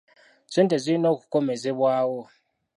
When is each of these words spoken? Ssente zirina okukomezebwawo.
Ssente 0.47 0.75
zirina 0.83 1.07
okukomezebwawo. 1.15 2.21